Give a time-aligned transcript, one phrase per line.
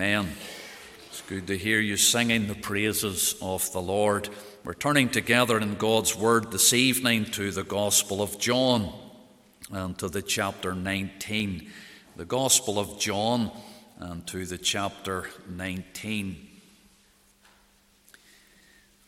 [0.00, 0.30] Amen.
[1.08, 4.30] It's good to hear you singing the praises of the Lord.
[4.64, 8.94] We're turning together in God's Word this evening to the Gospel of John
[9.70, 11.70] and to the chapter 19.
[12.16, 13.50] The Gospel of John
[13.98, 16.48] and to the chapter 19.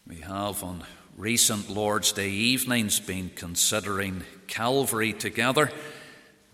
[0.07, 0.85] We have on
[1.17, 5.71] recent Lord's Day evenings been considering Calvary together,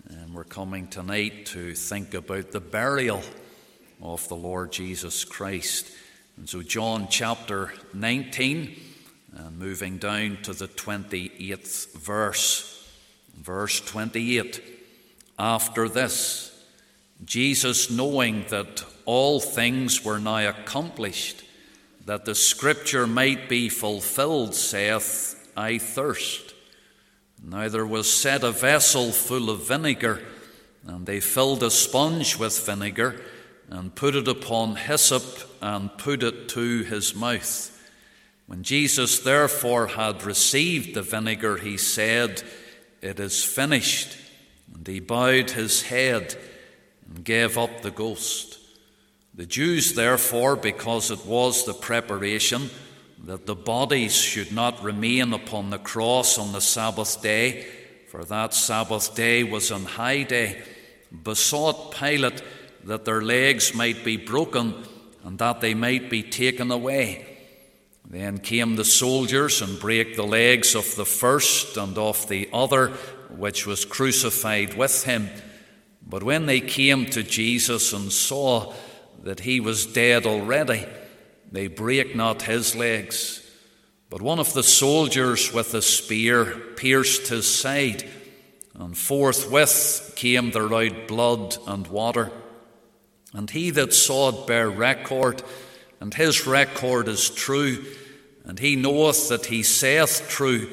[0.09, 3.21] and we're coming tonight to think about the burial
[4.03, 5.91] of the Lord Jesus Christ.
[6.37, 8.77] And so, John chapter 19,
[9.37, 12.75] and moving down to the 28th verse.
[13.37, 14.63] Verse 28
[15.39, 16.65] After this,
[17.25, 21.45] Jesus, knowing that all things were now accomplished,
[22.07, 26.55] that the scripture might be fulfilled, saith, I thirst.
[27.43, 30.21] Now there was set a vessel full of vinegar,
[30.87, 33.21] and they filled a sponge with vinegar,
[33.69, 35.25] and put it upon hyssop,
[35.61, 37.75] and put it to his mouth.
[38.47, 42.43] When Jesus therefore had received the vinegar, he said,
[43.03, 44.17] It is finished.
[44.75, 46.35] And he bowed his head
[47.07, 48.59] and gave up the ghost.
[49.35, 52.71] The Jews, therefore, because it was the preparation
[53.25, 57.67] that the bodies should not remain upon the cross on the Sabbath day,
[58.09, 60.63] for that Sabbath day was an high day,
[61.23, 62.43] besought Pilate
[62.85, 64.75] that their legs might be broken
[65.25, 67.27] and that they might be taken away.
[68.09, 72.89] Then came the soldiers and brake the legs of the first and of the other,
[73.29, 75.29] which was crucified with him.
[76.07, 78.73] But when they came to Jesus and saw
[79.25, 80.87] that he was dead already,
[81.53, 83.45] they brake not his legs.
[84.09, 88.09] But one of the soldiers with a spear pierced his side,
[88.75, 92.33] and forthwith came there out blood and water.
[93.33, 95.43] And he that saw it bare record,
[96.01, 97.85] and his record is true,
[98.45, 100.71] and he knoweth that he saith true,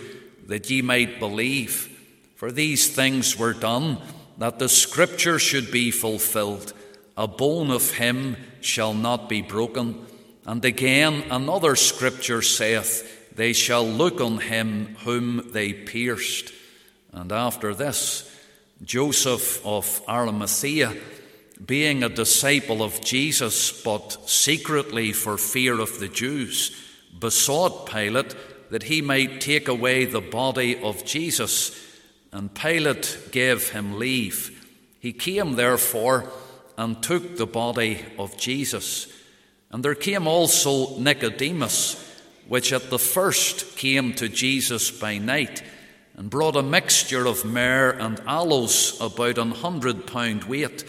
[0.47, 1.91] that ye might believe.
[2.35, 3.97] For these things were done,
[4.37, 6.73] that the scripture should be fulfilled.
[7.17, 10.05] A bone of him shall not be broken.
[10.45, 16.53] And again, another scripture saith, They shall look on him whom they pierced.
[17.11, 18.29] And after this,
[18.83, 20.93] Joseph of Arimathea,
[21.63, 26.75] being a disciple of Jesus, but secretly for fear of the Jews,
[27.17, 28.35] besought Pilate
[28.71, 31.81] that he might take away the body of Jesus.
[32.31, 34.67] And Pilate gave him leave.
[34.99, 36.29] He came, therefore,
[36.77, 39.07] and took the body of Jesus.
[39.71, 42.01] And there came also Nicodemus,
[42.47, 45.63] which at the first came to Jesus by night,
[46.17, 50.83] and brought a mixture of myrrh and aloes, about an hundred pound weight.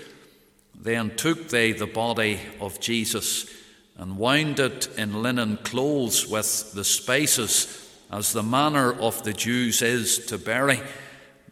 [0.87, 3.51] Then took they the body of Jesus
[3.97, 9.83] and wound it in linen clothes with the spices, as the manner of the Jews
[9.83, 10.81] is to bury.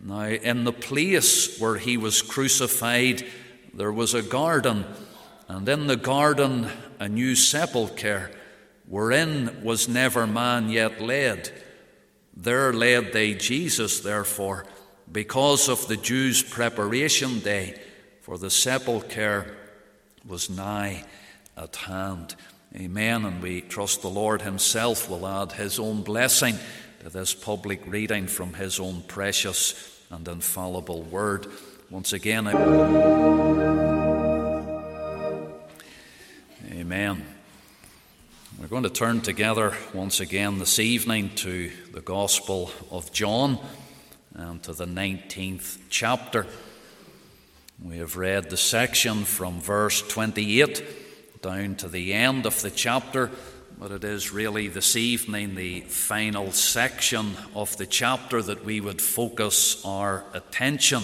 [0.01, 3.27] Now, in the place where he was crucified,
[3.75, 4.85] there was a garden,
[5.49, 6.69] and in the garden
[7.01, 8.31] a new sepulchre,
[8.87, 11.51] wherein was never man yet laid.
[12.37, 14.65] There laid they Jesus, therefore,
[15.11, 17.81] because of the Jews' preparation day,
[18.25, 19.55] for the sepulchre
[20.27, 21.05] was nigh
[21.59, 22.35] at hand.
[22.75, 23.27] Amen.
[23.27, 26.57] And we trust the Lord Himself will add His own blessing
[27.01, 31.49] to this public reading from His own precious and infallible word.
[31.91, 32.49] Once again.
[36.73, 37.27] Amen.
[38.59, 43.59] We're going to turn together once again this evening to the Gospel of John
[44.33, 46.47] and to the 19th chapter.
[47.83, 53.31] We have read the section from verse 28 down to the end of the chapter,
[53.79, 59.03] but it is really this evening the final section of the chapter that we would
[59.03, 61.03] focus our attention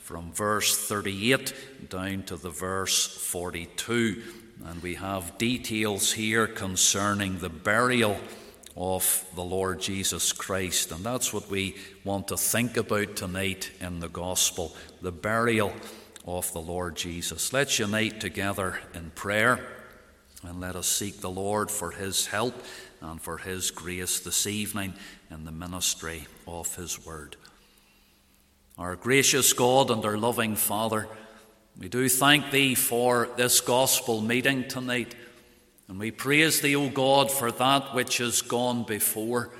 [0.00, 4.22] from verse 38 down to the verse 42.
[4.64, 8.18] And we have details here concerning the burial
[8.76, 10.92] of the Lord Jesus Christ.
[10.92, 15.72] And that's what we want to think about tonight in the gospel the burial
[16.24, 17.52] of the Lord Jesus.
[17.52, 19.60] Let's unite together in prayer.
[20.44, 22.54] And let us seek the Lord for his help
[23.00, 24.94] and for his grace this evening
[25.30, 27.36] in the ministry of his word.
[28.78, 31.06] Our gracious God and our loving Father,
[31.78, 35.14] we do thank thee for this gospel meeting tonight.
[35.88, 39.50] And we praise thee, O God, for that which has gone before.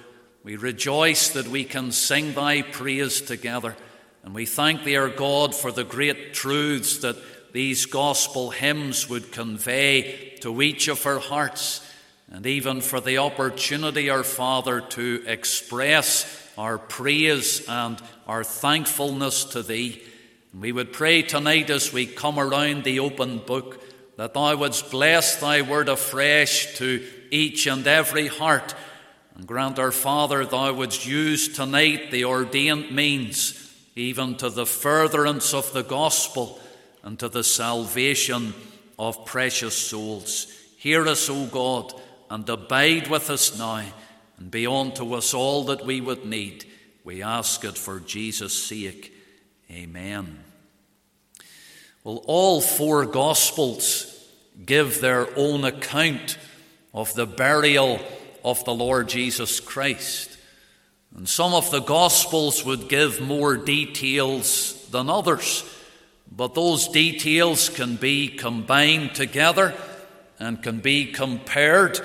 [0.43, 3.77] We rejoice that we can sing thy praise together.
[4.25, 7.17] And we thank thee, our God, for the great truths that
[7.53, 11.87] these gospel hymns would convey to each of our hearts,
[12.31, 19.63] and even for the opportunity, our Father, to express our praise and our thankfulness to
[19.63, 20.03] Thee.
[20.53, 23.83] And we would pray tonight as we come around the open book
[24.17, 28.75] that Thou wouldst bless Thy word afresh to each and every heart.
[29.35, 33.62] And grant our Father, Thou wouldst use tonight the ordained means,
[33.95, 36.59] even to the furtherance of the gospel
[37.03, 38.55] and to the salvation
[38.99, 40.47] of precious souls.
[40.77, 41.93] Hear us, O God,
[42.31, 43.85] and abide with us now,
[44.39, 46.65] and be unto us all that we would need.
[47.05, 49.13] We ask it for Jesus' sake.
[49.71, 50.43] Amen.
[52.05, 54.09] Well, all four Gospels
[54.65, 56.37] give their own account
[56.93, 58.01] of the burial
[58.45, 60.32] of the Lord Jesus Christ.
[61.17, 65.65] And some of the Gospels would give more details than others,
[66.31, 69.75] but those details can be combined together
[70.39, 72.01] and can be compared,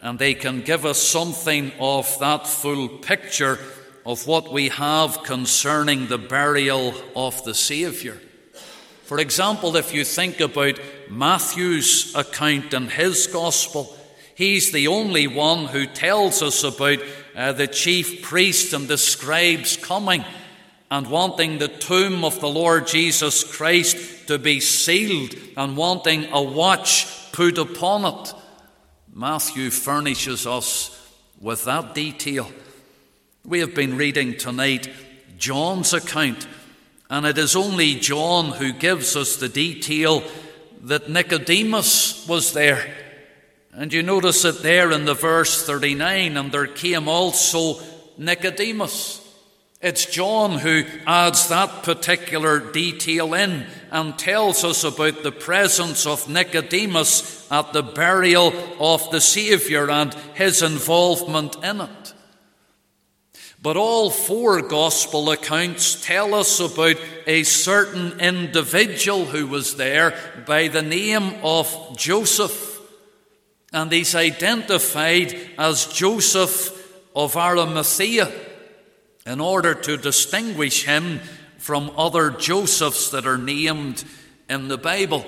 [0.00, 3.58] and they can give us something of that full picture
[4.06, 8.16] of what we have concerning the burial of the Saviour.
[9.02, 10.80] For example, if you think about
[11.10, 13.96] Matthew's account in his Gospel,
[14.34, 16.98] he's the only one who tells us about
[17.36, 20.24] uh, the chief priests and the scribes coming
[20.90, 26.42] and wanting the tomb of the Lord Jesus Christ to be sealed and wanting a
[26.42, 28.34] watch put upon it.
[29.12, 30.92] Matthew furnishes us
[31.40, 32.50] with that detail.
[33.44, 34.88] We have been reading tonight
[35.36, 36.46] John's account,
[37.10, 40.22] and it is only John who gives us the detail
[40.82, 43.05] that Nicodemus was there.
[43.78, 47.78] And you notice it there in the verse 39 and there came also
[48.16, 49.22] Nicodemus.
[49.82, 56.26] It's John who adds that particular detail in and tells us about the presence of
[56.26, 62.14] Nicodemus at the burial of the Saviour and his involvement in it.
[63.60, 66.96] But all four gospel accounts tell us about
[67.26, 72.75] a certain individual who was there by the name of Joseph.
[73.76, 76.72] And he's identified as Joseph
[77.14, 78.32] of Arimathea
[79.26, 81.20] in order to distinguish him
[81.58, 84.02] from other Josephs that are named
[84.48, 85.26] in the Bible.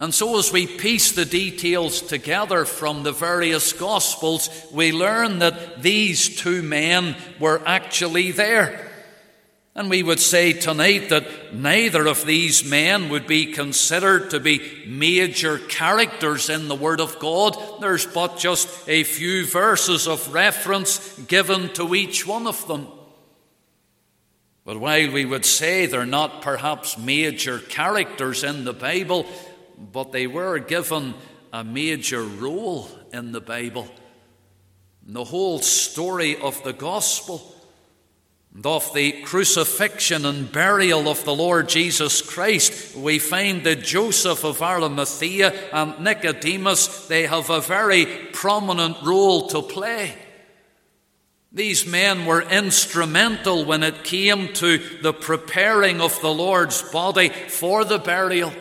[0.00, 5.82] And so, as we piece the details together from the various Gospels, we learn that
[5.82, 8.91] these two men were actually there.
[9.74, 14.84] And we would say tonight that neither of these men would be considered to be
[14.86, 17.56] major characters in the Word of God.
[17.80, 22.86] There's but just a few verses of reference given to each one of them.
[24.66, 29.26] But while we would say they're not perhaps major characters in the Bible,
[29.78, 31.14] but they were given
[31.50, 33.88] a major role in the Bible.
[35.04, 37.51] the whole story of the gospel
[38.54, 44.44] and of the crucifixion and burial of the Lord Jesus Christ, we find that Joseph
[44.44, 50.14] of Arimathea and Nicodemus, they have a very prominent role to play.
[51.50, 57.84] These men were instrumental when it came to the preparing of the Lord's body for
[57.84, 58.52] the burial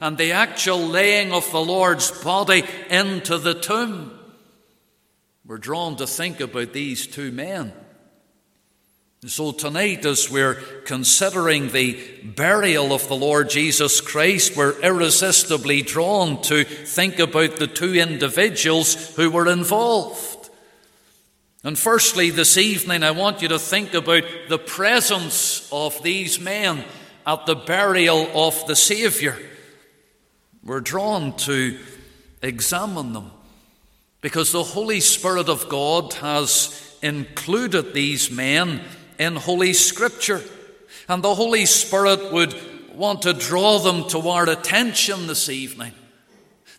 [0.00, 4.12] and the actual laying of the Lord's body into the tomb.
[5.44, 7.72] We're drawn to think about these two men.
[9.28, 10.54] So, tonight, as we're
[10.84, 17.66] considering the burial of the Lord Jesus Christ, we're irresistibly drawn to think about the
[17.66, 20.48] two individuals who were involved.
[21.64, 26.84] And firstly, this evening, I want you to think about the presence of these men
[27.26, 29.36] at the burial of the Saviour.
[30.62, 31.76] We're drawn to
[32.42, 33.32] examine them
[34.20, 38.82] because the Holy Spirit of God has included these men
[39.18, 40.42] in Holy Scripture.
[41.08, 42.54] And the Holy Spirit would
[42.96, 45.92] want to draw them to our attention this evening.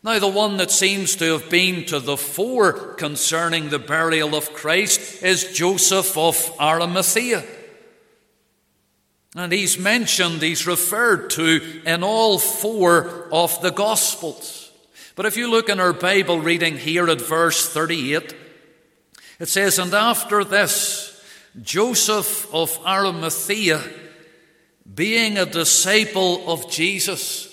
[0.02, 4.52] Now, the one that seems to have been to the fore concerning the burial of
[4.52, 7.44] Christ is Joseph of Arimathea.
[9.34, 14.70] And he's mentioned, he's referred to in all four of the Gospels.
[15.16, 18.34] But if you look in our Bible reading here at verse 38,
[19.40, 21.07] it says, And after this,
[21.62, 23.82] Joseph of Arimathea,
[24.94, 27.48] being a disciple of Jesus,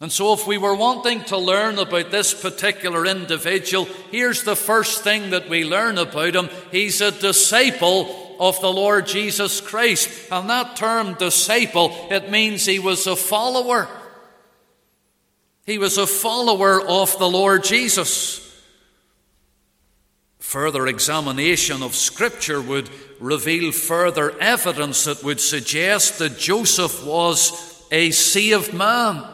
[0.00, 5.02] and so, if we were wanting to learn about this particular individual, here's the first
[5.02, 6.48] thing that we learn about him.
[6.70, 10.08] He's a disciple of the Lord Jesus Christ.
[10.30, 13.88] And that term disciple, it means he was a follower.
[15.66, 18.47] He was a follower of the Lord Jesus.
[20.48, 22.88] Further examination of Scripture would
[23.20, 29.26] reveal further evidence that would suggest that Joseph was a saved man.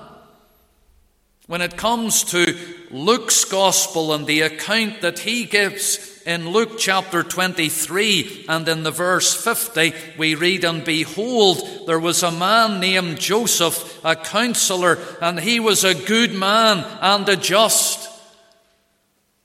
[1.47, 2.59] When it comes to
[2.91, 8.91] Luke's Gospel and the account that he gives in Luke chapter 23 and in the
[8.91, 15.39] verse 50, we read, And behold, there was a man named Joseph, a counselor, and
[15.39, 18.11] he was a good man and a just.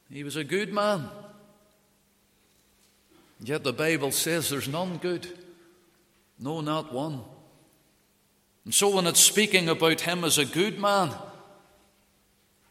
[0.10, 1.12] He was a good man.
[3.42, 5.28] Yet the Bible says there's none good.
[6.40, 7.22] No, not one.
[8.66, 11.12] And so when it's speaking about him as a good man,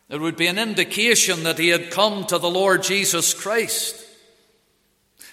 [0.09, 4.05] it would be an indication that he had come to the Lord Jesus Christ.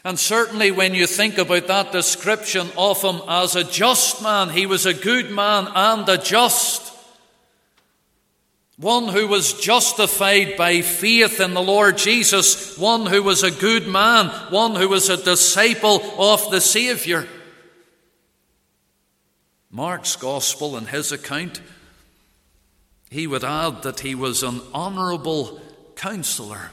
[0.04, 4.66] And certainly when you think about that description of him as a just man, he
[4.66, 6.94] was a good man and a just.
[8.78, 13.88] One who was justified by faith in the Lord Jesus, one who was a good
[13.88, 17.26] man, one who was a disciple of the Saviour.
[19.72, 21.62] Mark's Gospel, in his account,
[23.10, 25.62] he would add that he was an honourable
[25.96, 26.72] counselor.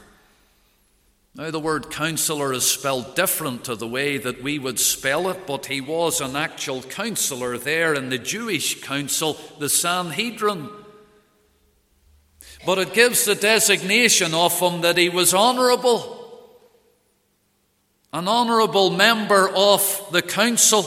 [1.35, 5.47] Now, the word counselor is spelled different to the way that we would spell it,
[5.47, 10.69] but he was an actual counselor there in the Jewish council, the Sanhedrin.
[12.65, 16.19] But it gives the designation of him that he was honourable,
[18.13, 20.85] an honourable member of the council,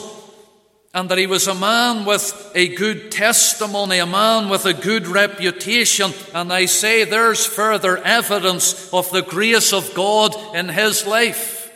[0.94, 5.06] and that he was a man with a good testimony, a man with a good
[5.06, 6.12] reputation.
[6.32, 11.70] And I say there's further evidence of the grace of God in his life.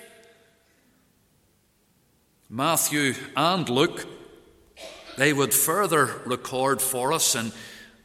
[2.49, 4.07] Matthew and Luke,
[5.19, 7.53] they would further record for us in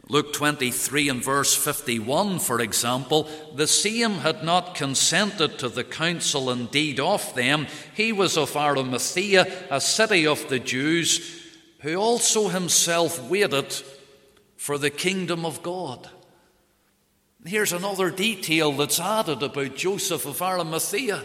[0.07, 6.51] Luke 23 and verse 51, for example, the same had not consented to the counsel
[6.51, 7.65] and deed of them.
[7.95, 11.43] He was of Arimathea, a city of the Jews,
[11.79, 13.73] who also himself waited
[14.57, 16.07] for the kingdom of God.
[17.43, 21.23] Here's another detail that's added about Joseph of Arimathea.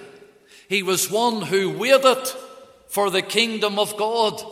[0.68, 2.28] He was one who waited
[2.88, 4.42] for the kingdom of God.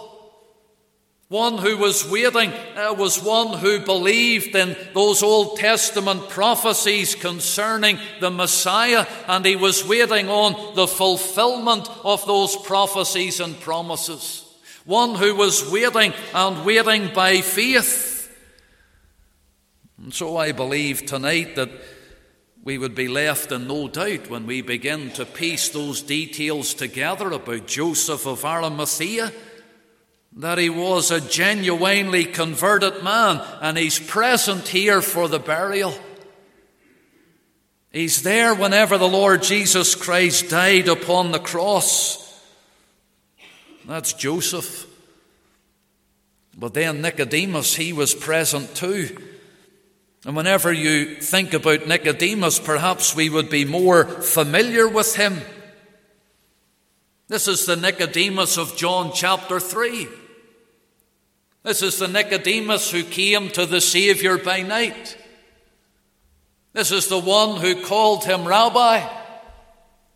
[1.29, 7.99] One who was waiting uh, was one who believed in those Old Testament prophecies concerning
[8.21, 14.43] the Messiah, and he was waiting on the fulfillment of those prophecies and promises.
[14.87, 18.35] One who was waiting and waiting by faith.
[20.03, 21.71] And so I believe tonight that
[22.65, 27.33] we would be left in no doubt when we begin to piece those details together
[27.33, 29.31] about Joseph of Arimathea
[30.37, 35.95] that he was a genuinely converted man and he's present here for the burial.
[37.91, 42.25] He's there whenever the Lord Jesus Christ died upon the cross.
[43.87, 44.87] That's Joseph.
[46.57, 49.17] But then Nicodemus, he was present too.
[50.27, 55.41] And whenever you think about Nicodemus, perhaps we would be more familiar with him.
[57.29, 60.09] This is the Nicodemus of John chapter 3.
[61.63, 65.19] This is the Nicodemus who came to the Saviour by night.
[66.73, 69.07] This is the one who called him Rabbi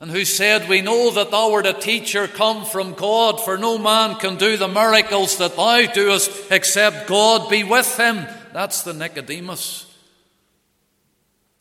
[0.00, 3.76] and who said, We know that thou art a teacher come from God, for no
[3.76, 8.26] man can do the miracles that thou doest except God be with him.
[8.54, 9.86] That's the Nicodemus.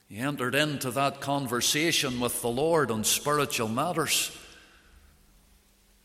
[0.07, 4.31] He entered into that conversation with the Lord on spiritual matters.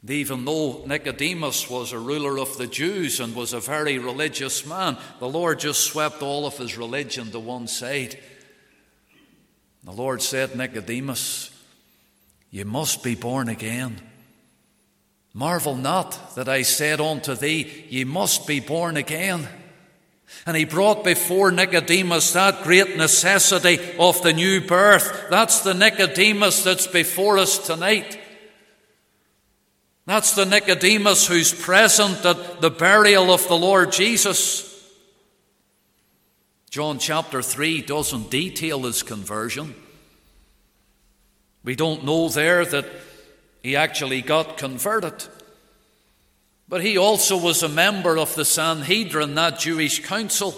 [0.08, 4.96] Even though Nicodemus was a ruler of the Jews and was a very religious man,
[5.18, 8.18] the Lord just swept all of his religion to one side.
[9.82, 11.50] The Lord said, Nicodemus,
[12.50, 14.00] you must be born again.
[15.32, 19.48] Marvel not that I said unto thee, Ye must be born again.
[20.46, 25.26] And he brought before Nicodemus that great necessity of the new birth.
[25.30, 28.18] That's the Nicodemus that's before us tonight.
[30.06, 34.72] That's the Nicodemus who's present at the burial of the Lord Jesus.
[36.70, 39.74] John chapter 3 doesn't detail his conversion.
[41.64, 42.86] We don't know there that
[43.64, 45.24] he actually got converted.
[46.68, 50.54] But he also was a member of the Sanhedrin, that Jewish council.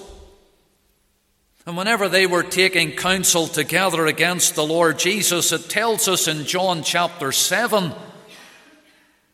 [1.64, 6.44] And whenever they were taking counsel together against the Lord Jesus, it tells us in
[6.44, 7.94] John chapter 7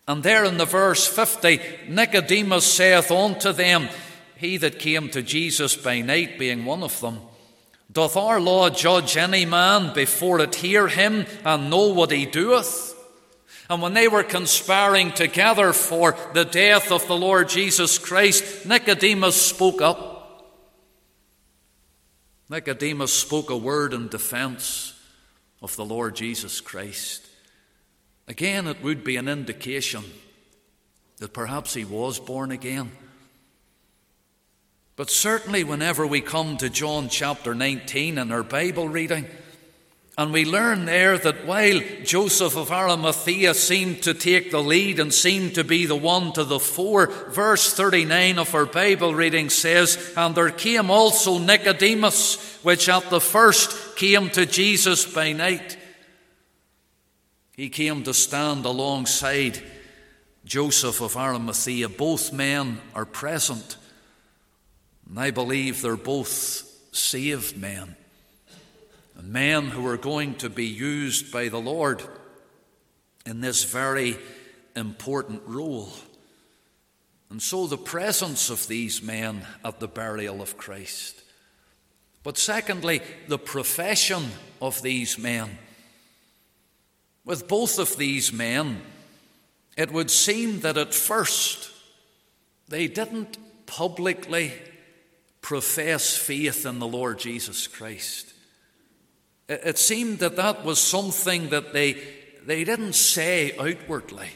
[0.06, 3.88] and there in the verse 50, Nicodemus saith unto them,
[4.36, 7.20] He that came to Jesus by night, being one of them,
[7.90, 12.94] Doth our law judge any man before it hear him and know what he doeth?
[13.70, 19.40] And when they were conspiring together for the death of the Lord Jesus Christ, Nicodemus
[19.40, 20.12] spoke up.
[22.50, 24.92] Nicodemus spoke a word in defense
[25.62, 27.23] of the Lord Jesus Christ.
[28.26, 30.04] Again, it would be an indication
[31.18, 32.90] that perhaps he was born again.
[34.96, 39.26] But certainly, whenever we come to John chapter 19 in our Bible reading,
[40.16, 45.12] and we learn there that while Joseph of Arimathea seemed to take the lead and
[45.12, 50.14] seemed to be the one to the fore, verse 39 of our Bible reading says,
[50.16, 55.76] And there came also Nicodemus, which at the first came to Jesus by night.
[57.56, 59.62] He came to stand alongside
[60.44, 61.88] Joseph of Arimathea.
[61.88, 63.76] Both men are present,
[65.08, 66.28] and I believe they're both
[66.92, 67.96] saved men
[69.16, 72.02] and men who are going to be used by the Lord
[73.24, 74.16] in this very
[74.76, 75.92] important role.
[77.30, 81.22] And so the presence of these men at the burial of Christ.
[82.22, 84.24] But secondly, the profession
[84.60, 85.58] of these men.
[87.24, 88.82] With both of these men,
[89.76, 91.70] it would seem that at first
[92.68, 94.52] they didn't publicly
[95.40, 98.32] profess faith in the Lord Jesus Christ.
[99.48, 102.02] It seemed that that was something that they,
[102.46, 104.30] they didn't say outwardly.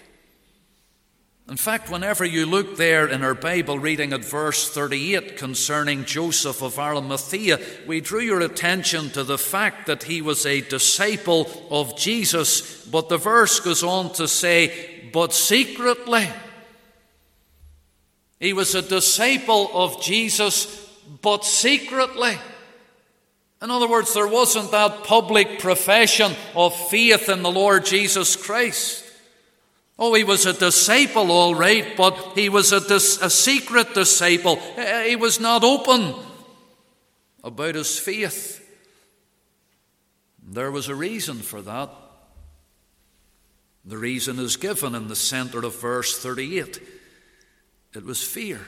[1.48, 6.62] In fact, whenever you look there in our Bible reading at verse 38 concerning Joseph
[6.62, 11.96] of Arimathea, we drew your attention to the fact that he was a disciple of
[11.96, 16.28] Jesus, but the verse goes on to say, but secretly.
[18.40, 20.66] He was a disciple of Jesus,
[21.22, 22.36] but secretly.
[23.62, 29.06] In other words, there wasn't that public profession of faith in the Lord Jesus Christ.
[29.98, 34.58] Oh, he was a disciple, all right, but he was a, dis- a secret disciple.
[34.76, 36.14] Eh, eh, he was not open
[37.42, 38.64] about his faith.
[40.42, 41.90] There was a reason for that.
[43.84, 46.80] The reason is given in the center of verse 38
[47.94, 48.60] it was fear.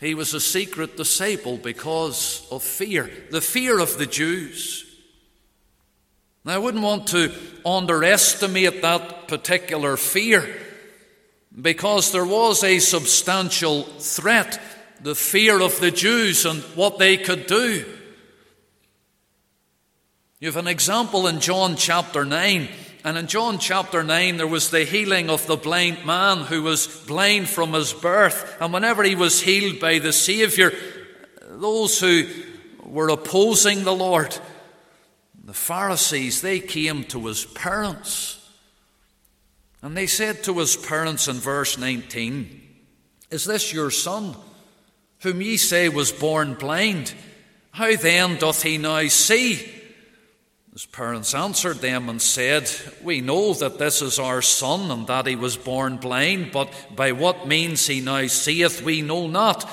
[0.00, 4.91] He was a secret disciple because of fear, the fear of the Jews.
[6.44, 7.32] Now, I wouldn't want to
[7.64, 10.60] underestimate that particular fear
[11.60, 14.60] because there was a substantial threat
[15.00, 17.84] the fear of the Jews and what they could do.
[20.38, 22.68] You have an example in John chapter 9
[23.04, 26.86] and in John chapter 9, there was the healing of the blind man who was
[26.86, 28.56] blind from his birth.
[28.60, 30.72] And whenever he was healed by the Saviour,
[31.48, 32.28] those who
[32.84, 34.38] were opposing the Lord,
[35.44, 38.38] the Pharisees, they came to his parents.
[39.82, 42.62] And they said to his parents in verse 19,
[43.30, 44.36] Is this your son,
[45.20, 47.12] whom ye say was born blind?
[47.72, 49.68] How then doth he now see?
[50.72, 52.70] His parents answered them and said,
[53.02, 57.12] We know that this is our son and that he was born blind, but by
[57.12, 59.68] what means he now seeth we know not,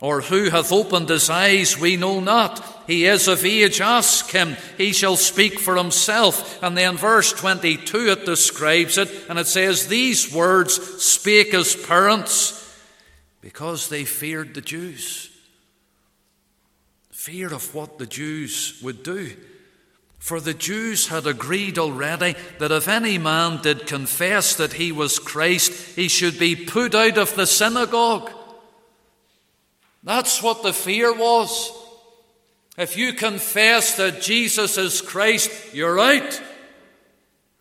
[0.00, 2.64] or who hath opened his eyes we know not.
[2.86, 6.62] He is of age, ask him, he shall speak for himself.
[6.62, 12.56] And then verse 22 it describes it, and it says, These words spake his parents
[13.40, 15.30] because they feared the Jews.
[17.10, 19.36] Fear of what the Jews would do.
[20.18, 25.18] For the Jews had agreed already that if any man did confess that he was
[25.18, 28.30] Christ, he should be put out of the synagogue.
[30.02, 31.72] That's what the fear was.
[32.78, 36.40] If you confess that Jesus is Christ, you're out.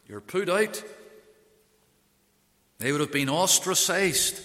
[0.07, 0.81] You're put out.
[2.77, 4.39] They would have been ostracized,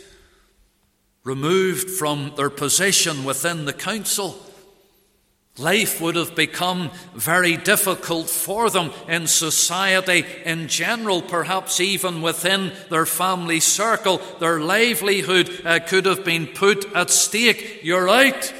[1.22, 4.43] removed from their position within the council.
[5.56, 12.72] Life would have become very difficult for them in society in general, perhaps even within
[12.90, 14.20] their family circle.
[14.40, 17.80] Their livelihood uh, could have been put at stake.
[17.84, 18.52] You're out.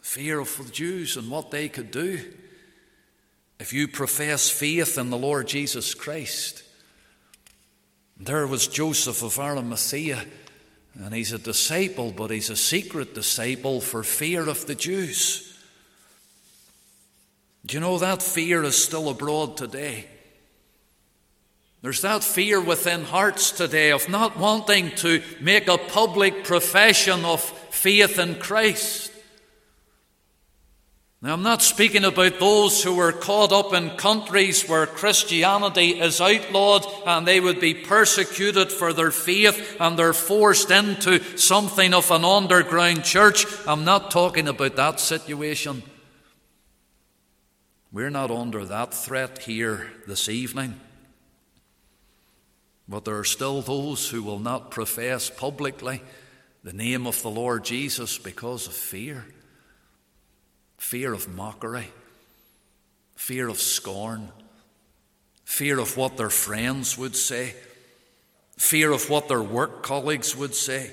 [0.00, 2.20] Fear of the Jews and what they could do.
[3.60, 6.64] If you profess faith in the Lord Jesus Christ,
[8.16, 10.24] there was Joseph of Arimathea
[10.94, 15.46] and he's a disciple, but he's a secret disciple for fear of the Jews.
[17.64, 20.06] Do you know that fear is still abroad today?
[21.82, 27.40] There's that fear within hearts today of not wanting to make a public profession of
[27.40, 29.09] faith in Christ.
[31.22, 36.18] Now, I'm not speaking about those who were caught up in countries where Christianity is
[36.18, 42.10] outlawed and they would be persecuted for their faith and they're forced into something of
[42.10, 43.44] an underground church.
[43.66, 45.82] I'm not talking about that situation.
[47.92, 50.80] We're not under that threat here this evening.
[52.88, 56.00] But there are still those who will not profess publicly
[56.64, 59.26] the name of the Lord Jesus because of fear
[60.80, 61.86] fear of mockery,
[63.14, 64.30] fear of scorn,
[65.44, 67.54] fear of what their friends would say,
[68.56, 70.90] fear of what their work colleagues would say.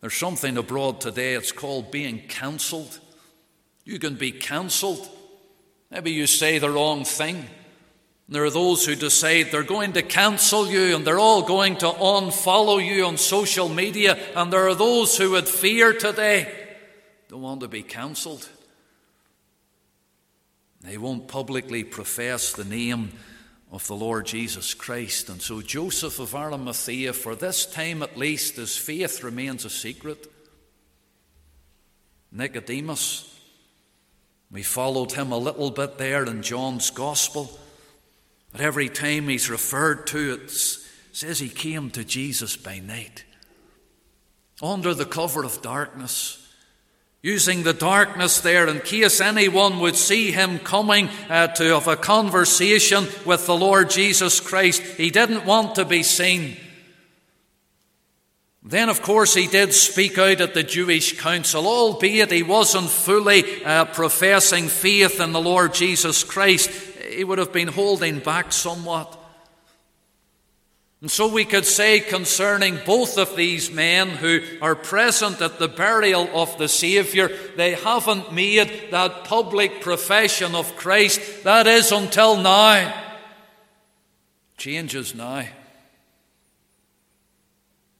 [0.00, 2.98] There's something abroad today, it's called being cancelled.
[3.84, 5.06] You can be cancelled.
[5.90, 7.46] Maybe you say the wrong thing.
[8.26, 11.86] There are those who decide they're going to cancel you and they're all going to
[11.86, 14.18] unfollow you on social media.
[14.34, 16.57] And there are those who would fear today
[17.28, 18.48] don't want to be cancelled.
[20.80, 23.12] They won't publicly profess the name
[23.70, 25.28] of the Lord Jesus Christ.
[25.28, 30.26] And so Joseph of Arimathea, for this time at least, his faith remains a secret.
[32.32, 33.38] Nicodemus,
[34.50, 37.58] we followed him a little bit there in John's Gospel.
[38.52, 40.50] But every time he's referred to, it
[41.12, 43.24] says he came to Jesus by night,
[44.62, 46.47] under the cover of darkness
[47.22, 51.96] using the darkness there in case anyone would see him coming uh, to have a
[51.96, 54.82] conversation with the Lord Jesus Christ.
[54.82, 56.56] He didn't want to be seen.
[58.62, 63.64] Then, of course, he did speak out at the Jewish council, albeit he wasn't fully
[63.64, 66.70] uh, professing faith in the Lord Jesus Christ.
[66.70, 69.17] He would have been holding back somewhat.
[71.00, 75.68] And so we could say concerning both of these men who are present at the
[75.68, 81.44] burial of the Saviour, they haven't made that public profession of Christ.
[81.44, 82.92] That is until now.
[84.56, 85.46] Changes now.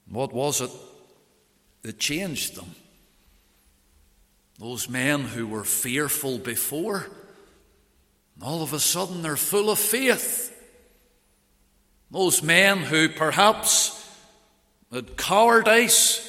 [0.09, 0.71] What was it
[1.83, 2.75] that changed them?
[4.57, 7.07] Those men who were fearful before,
[8.41, 10.53] all of a sudden they're full of faith.
[12.11, 13.95] Those men who perhaps
[14.91, 16.25] had cowardice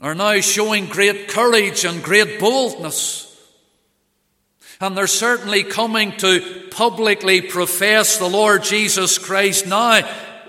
[0.00, 3.24] are now showing great courage and great boldness.
[4.80, 10.02] And they're certainly coming to publicly profess the Lord Jesus Christ now.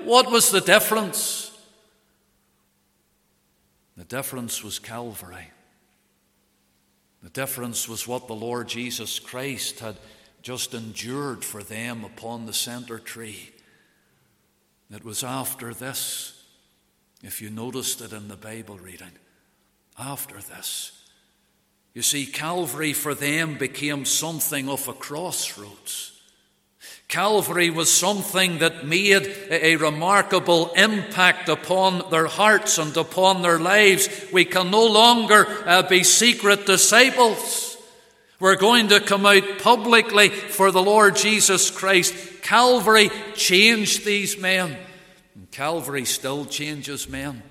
[0.04, 1.52] What was the difference?
[3.97, 5.49] The difference was Calvary.
[7.23, 9.97] The difference was what the Lord Jesus Christ had
[10.41, 13.49] just endured for them upon the center tree.
[14.91, 16.43] It was after this,
[17.23, 19.12] if you noticed it in the Bible reading,
[19.97, 21.04] after this.
[21.93, 26.13] You see, Calvary for them became something of a crossroads.
[27.08, 34.08] Calvary was something that made a remarkable impact upon their hearts and upon their lives.
[34.32, 37.68] We can no longer uh, be secret disciples.
[38.39, 42.41] We're going to come out publicly for the Lord Jesus Christ.
[42.41, 44.78] Calvary changed these men,
[45.36, 47.43] and Calvary still changes men.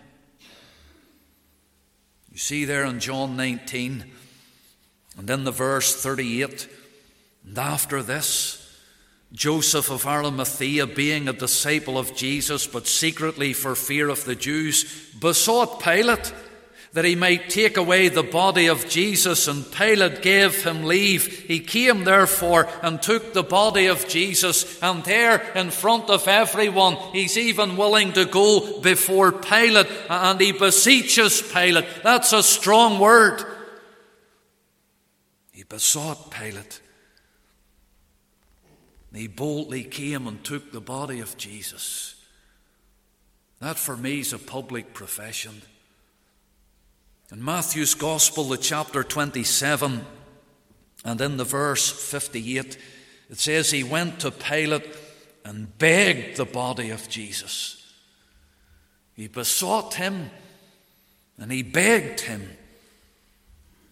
[2.32, 4.04] You see there in John 19,
[5.18, 6.68] and in the verse 38,
[7.44, 8.64] and after this,
[9.32, 15.12] Joseph of Arimathea, being a disciple of Jesus, but secretly for fear of the Jews,
[15.20, 16.32] besought Pilate
[16.92, 21.26] that he might take away the body of Jesus, and Pilate gave him leave.
[21.26, 26.96] He came therefore and took the body of Jesus, and there in front of everyone,
[27.12, 31.86] he's even willing to go before Pilate, and he beseeches Pilate.
[32.02, 33.44] That's a strong word.
[35.52, 36.80] He besought Pilate.
[39.14, 42.14] He boldly came and took the body of Jesus.
[43.60, 45.62] That for me is a public profession.
[47.30, 50.04] In Matthew's Gospel, the chapter 27,
[51.04, 52.78] and in the verse 58,
[53.28, 54.96] it says, He went to Pilate
[55.44, 57.74] and begged the body of Jesus.
[59.14, 60.30] He besought him
[61.36, 62.48] and he begged him.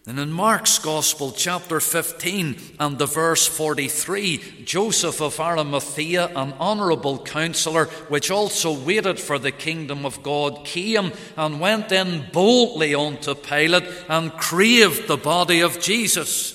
[0.07, 7.19] And in Mark's Gospel, chapter 15 and the verse 43, Joseph of Arimathea, an honourable
[7.19, 13.35] counsellor, which also waited for the kingdom of God, came and went in boldly unto
[13.35, 16.53] Pilate and craved the body of Jesus.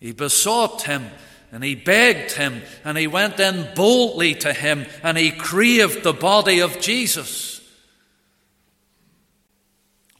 [0.00, 1.04] He besought him
[1.52, 6.14] and he begged him and he went in boldly to him and he craved the
[6.14, 7.57] body of Jesus.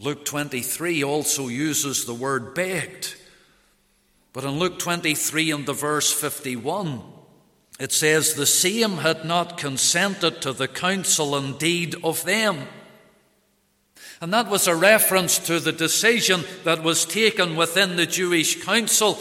[0.01, 3.17] Luke 23 also uses the word begged.
[4.33, 7.03] But in Luke 23 and the verse 51,
[7.81, 12.69] it says, The same had not consented to the counsel and deed of them.
[14.21, 19.19] And that was a reference to the decision that was taken within the Jewish council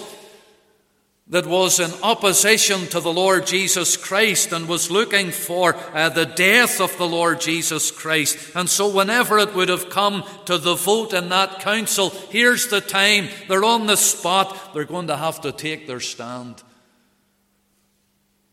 [1.29, 6.25] that was in opposition to the Lord Jesus Christ and was looking for uh, the
[6.25, 8.37] death of the Lord Jesus Christ.
[8.55, 12.79] And so, whenever it would have come to the vote in that council, here's the
[12.79, 16.63] time, they're on the spot, they're going to have to take their stand.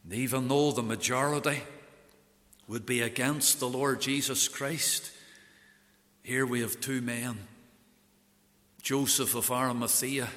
[0.02, 1.62] And even though the majority
[2.66, 5.12] would be against the Lord Jesus Christ,
[6.24, 7.38] here we have two men
[8.82, 10.28] Joseph of Arimathea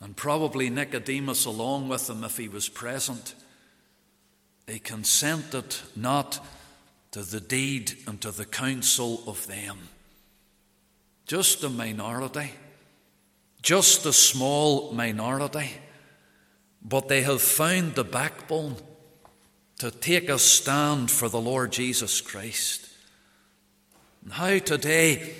[0.00, 3.34] and probably Nicodemus along with him if he was present.
[4.66, 6.44] They consented not
[7.12, 9.88] to the deed and to the counsel of them.
[11.26, 12.52] Just a minority,
[13.62, 15.70] just a small minority,
[16.82, 18.76] but they have found the backbone
[19.78, 22.88] to take a stand for the Lord Jesus Christ.
[24.22, 25.34] And how today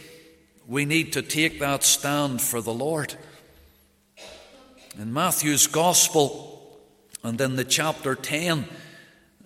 [0.66, 3.14] we need to take that stand for the Lord.
[4.98, 6.80] In Matthew's Gospel
[7.22, 8.64] and in the chapter 10,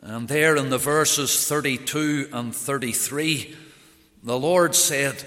[0.00, 3.56] and there in the verses 32 and 33,
[4.22, 5.24] the Lord said,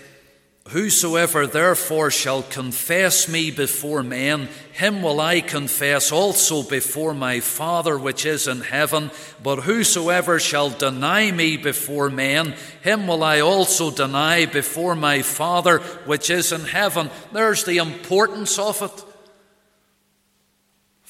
[0.70, 8.00] Whosoever therefore shall confess me before men, him will I confess also before my Father
[8.00, 9.12] which is in heaven.
[9.44, 15.80] But whosoever shall deny me before men, him will I also deny before my Father
[16.06, 17.10] which is in heaven.
[17.34, 19.13] There's the importance of it.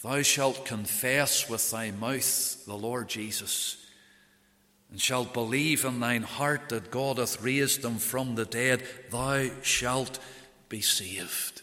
[0.03, 3.77] Thou shalt confess with thy mouth the Lord Jesus,
[4.91, 9.49] and shalt believe in thine heart that God hath raised him from the dead, thou
[9.61, 10.19] shalt
[10.67, 11.61] be saved.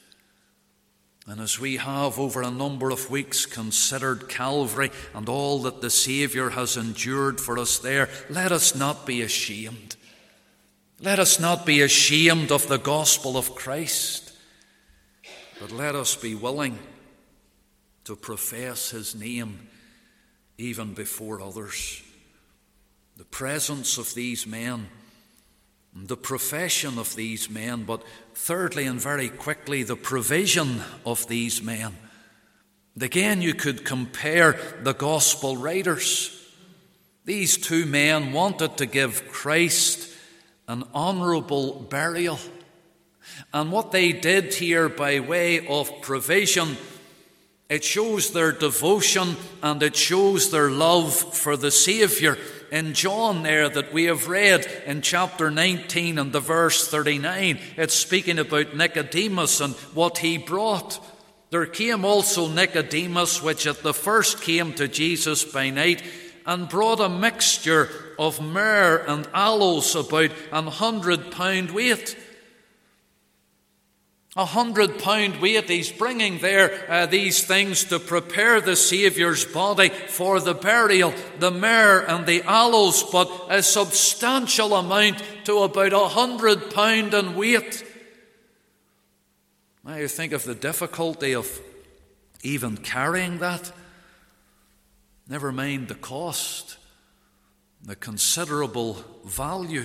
[1.26, 5.90] And as we have over a number of weeks considered Calvary and all that the
[5.90, 9.96] Saviour has endured for us there, let us not be ashamed.
[10.98, 14.32] Let us not be ashamed of the gospel of Christ,
[15.60, 16.78] but let us be willing
[18.04, 19.68] to profess his name
[20.58, 22.02] even before others.
[23.16, 24.88] The presence of these men,
[25.94, 28.02] the profession of these men, but
[28.34, 31.96] thirdly and very quickly, the provision of these men.
[33.00, 36.36] Again, you could compare the gospel writers.
[37.24, 40.08] These two men wanted to give Christ
[40.68, 42.38] an honourable burial.
[43.52, 46.76] And what they did here by way of provision
[47.70, 52.36] it shows their devotion and it shows their love for the Saviour.
[52.72, 57.94] In John, there that we have read in chapter 19 and the verse 39, it's
[57.94, 61.00] speaking about Nicodemus and what he brought.
[61.50, 66.02] There came also Nicodemus, which at the first came to Jesus by night,
[66.46, 72.16] and brought a mixture of myrrh and aloes about an hundred pound weight
[74.36, 75.68] a hundred pound weight.
[75.68, 81.50] He's bringing there uh, these things to prepare the Saviour's body for the burial, the
[81.50, 87.84] myrrh and the aloes, but a substantial amount to about a hundred pound in weight.
[89.84, 91.60] Now you think of the difficulty of
[92.42, 93.72] even carrying that.
[95.28, 96.76] Never mind the cost,
[97.82, 99.84] the considerable value.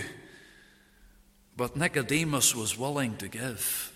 [1.57, 3.94] But Nicodemus was willing to give.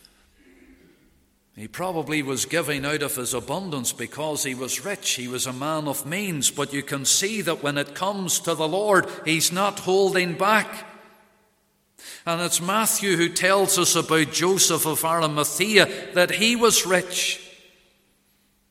[1.59, 5.09] He probably was giving out of his abundance because he was rich.
[5.15, 6.49] He was a man of means.
[6.49, 10.87] But you can see that when it comes to the Lord, he's not holding back.
[12.25, 17.45] And it's Matthew who tells us about Joseph of Arimathea that he was rich.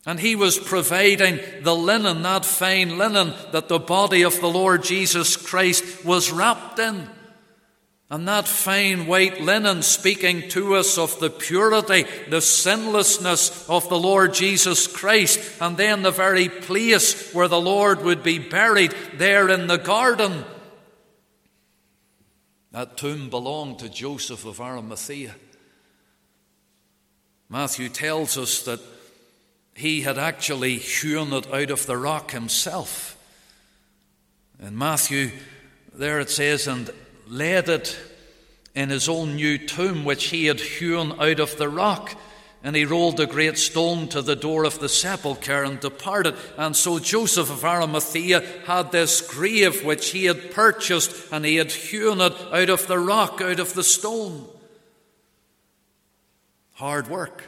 [0.07, 4.83] And he was providing the linen, that fine linen that the body of the Lord
[4.83, 7.11] Jesus Christ was wrapped in.
[8.11, 13.99] And that fine white linen speaking to us of the purity, the sinlessness of the
[13.99, 19.51] Lord Jesus Christ, and then the very place where the Lord would be buried, there
[19.51, 20.45] in the garden.
[22.73, 25.35] That tomb belonged to Joseph of Arimathea.
[27.51, 28.81] Matthew tells us that
[29.75, 33.17] he had actually hewn it out of the rock himself.
[34.61, 35.31] In Matthew,
[35.93, 36.91] there it says, and
[37.29, 37.99] laid it
[38.75, 42.17] in his own new tomb, which he had hewn out of the rock.
[42.63, 46.35] And he rolled a great stone to the door of the sepulchre and departed.
[46.57, 51.71] And so Joseph of Arimathea had this grave which he had purchased, and he had
[51.71, 54.49] hewn it out of the rock, out of the stone.
[56.73, 57.45] Hard work.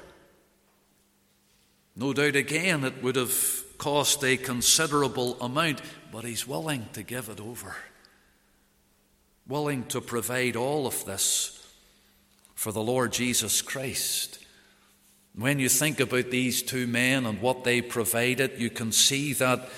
[1.96, 7.28] No doubt again it would have cost a considerable amount, but he's willing to give
[7.28, 7.76] it over.
[9.50, 11.66] Willing to provide all of this
[12.54, 14.38] for the Lord Jesus Christ.
[15.34, 19.68] When you think about these two men and what they provided, you can see that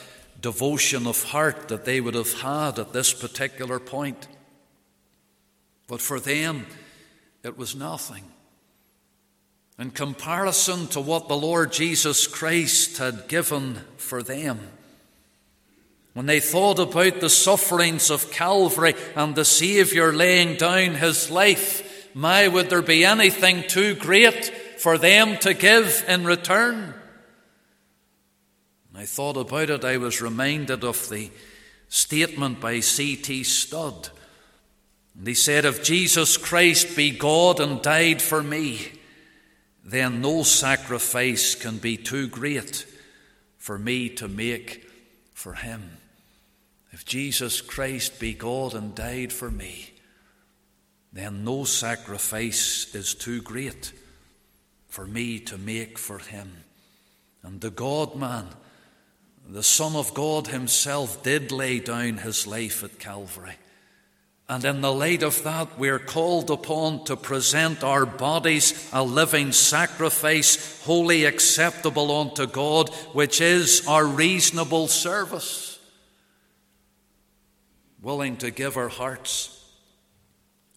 [0.43, 4.29] devotion of heart that they would have had at this particular point.
[5.87, 6.67] But for them,
[7.43, 8.25] it was nothing.
[9.79, 14.61] In comparison to what the Lord Jesus Christ had given for them,
[16.15, 22.15] when they thought about the sufferings of Calvary and the Saviour laying down his life,
[22.15, 24.45] my, would there be anything too great
[24.79, 26.95] for them to give in return?
[28.95, 31.31] I thought about it, I was reminded of the
[31.89, 33.45] statement by C.T.
[33.45, 34.11] Studd.
[35.17, 38.93] And he said, If Jesus Christ be God and died for me,
[39.83, 42.87] then no sacrifice can be too great
[43.57, 44.87] for me to make
[45.33, 45.99] for him.
[46.93, 49.93] If Jesus Christ be God and died for me,
[51.13, 53.93] then no sacrifice is too great
[54.89, 56.53] for me to make for him.
[57.43, 58.47] And the God man,
[59.49, 63.55] the Son of God Himself, did lay down His life at Calvary.
[64.49, 69.53] And in the light of that, we're called upon to present our bodies a living
[69.53, 75.72] sacrifice, wholly acceptable unto God, which is our reasonable service.
[78.03, 79.65] Willing to give our hearts,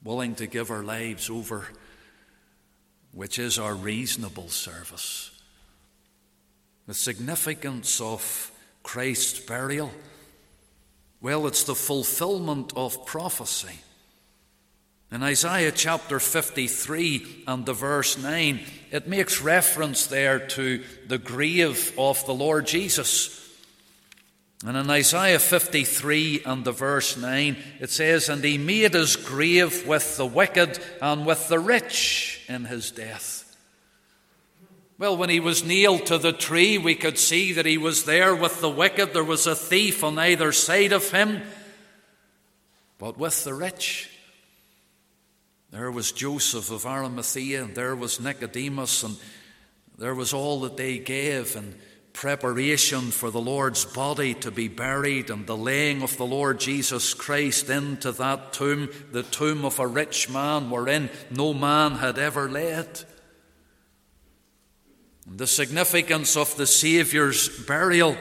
[0.03, 1.67] willing to give our lives over,
[3.11, 5.31] which is our reasonable service.
[6.87, 8.51] The significance of
[8.83, 9.91] Christ's burial
[11.25, 13.79] well, it's the fulfillment of prophecy.
[15.11, 18.59] In Isaiah chapter 53 and the verse 9,
[18.91, 23.44] it makes reference there to the grave of the Lord Jesus.
[24.63, 29.85] And in Isaiah 53 and the verse 9, it says, And he made his grave
[29.85, 33.41] with the wicked and with the rich in his death.
[34.97, 38.33] Well, when he was nailed to the tree, we could see that he was there
[38.33, 39.13] with the wicked.
[39.13, 41.41] There was a thief on either side of him.
[42.97, 44.09] But with the rich,
[45.71, 49.17] there was Joseph of Arimathea, and there was Nicodemus, and
[49.97, 51.75] there was all that they gave in
[52.15, 57.13] preparation for the Lord's body to be buried and the laying of the Lord Jesus
[57.13, 62.49] Christ into that tomb, the tomb of a rich man wherein no man had ever
[62.49, 62.87] laid.
[65.27, 68.15] The significance of the Saviour's burial,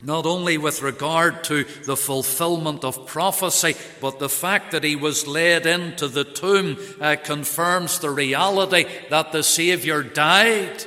[0.00, 5.26] not only with regard to the fulfillment of prophecy, but the fact that he was
[5.26, 10.86] laid into the tomb uh, confirms the reality that the Saviour died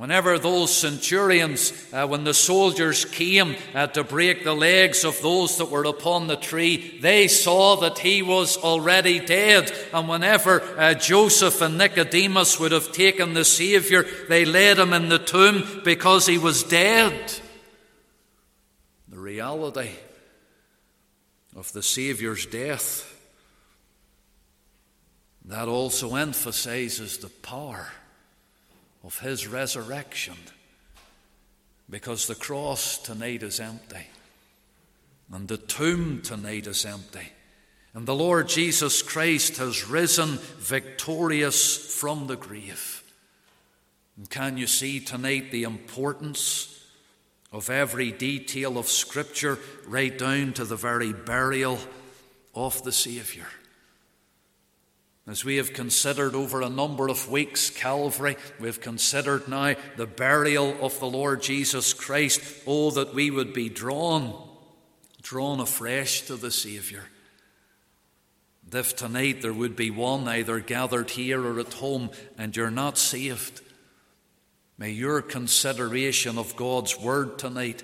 [0.00, 5.58] Whenever those centurions, uh, when the soldiers came uh, to break the legs of those
[5.58, 9.70] that were upon the tree, they saw that he was already dead.
[9.92, 15.10] And whenever uh, Joseph and Nicodemus would have taken the Saviour, they laid him in
[15.10, 17.34] the tomb because he was dead.
[19.10, 19.90] The reality
[21.54, 23.06] of the Saviour's death,
[25.44, 27.92] that also emphasizes the power
[29.04, 30.36] of his resurrection
[31.88, 34.06] because the cross tonight is empty
[35.32, 37.32] and the tomb tonight is empty.
[37.94, 43.02] And the Lord Jesus Christ has risen victorious from the grave.
[44.16, 46.76] And can you see tonight the importance
[47.52, 51.78] of every detail of Scripture, right down to the very burial
[52.54, 53.46] of the Saviour?
[55.26, 60.06] As we have considered over a number of weeks Calvary, we have considered now the
[60.06, 62.40] burial of the Lord Jesus Christ.
[62.66, 64.34] Oh, that we would be drawn,
[65.22, 67.04] drawn afresh to the Saviour.
[68.72, 72.98] If tonight there would be one either gathered here or at home and you're not
[72.98, 73.60] saved,
[74.78, 77.82] may your consideration of God's Word tonight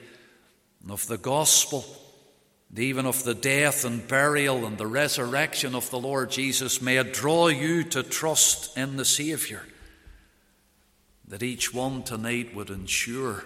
[0.83, 1.85] and of the gospel
[2.75, 7.13] even of the death and burial and the resurrection of the Lord Jesus, may it
[7.13, 9.63] draw you to trust in the Saviour.
[11.29, 13.45] That each one tonight would ensure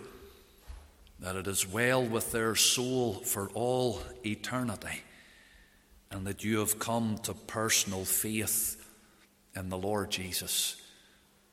[1.20, 5.02] that it is well with their soul for all eternity,
[6.10, 8.82] and that you have come to personal faith
[9.54, 10.76] in the Lord Jesus.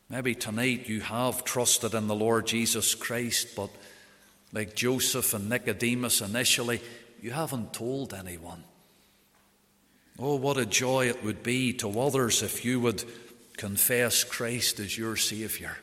[0.08, 3.70] Maybe tonight you have trusted in the Lord Jesus Christ, but
[4.52, 6.80] like Joseph and Nicodemus initially,
[7.20, 8.64] you haven't told anyone.
[10.18, 13.04] Oh, what a joy it would be to others if you would
[13.56, 15.76] confess Christ as your Saviour.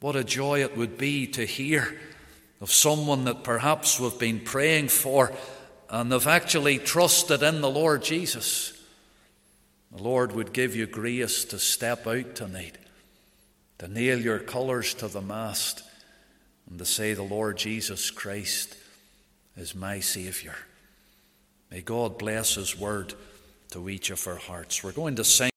[0.00, 1.98] What a joy it would be to hear
[2.60, 5.32] of someone that perhaps we've been praying for
[5.88, 8.72] and they've actually trusted in the Lord Jesus.
[9.90, 12.78] The Lord would give you grace to step out tonight,
[13.78, 15.82] to nail your colours to the mast,
[16.68, 18.76] and to say, The Lord Jesus Christ
[19.56, 20.54] is my Saviour.
[21.70, 23.14] May God bless His word
[23.70, 24.82] to each of our hearts.
[24.82, 25.50] We're going to sing.